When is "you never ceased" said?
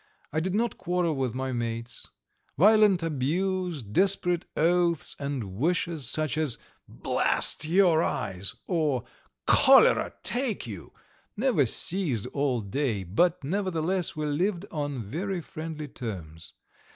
10.65-12.25